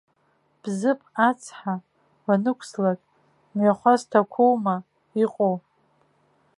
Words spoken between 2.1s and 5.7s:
уаннықәслак, мҩахәасҭақәоума иҟоу?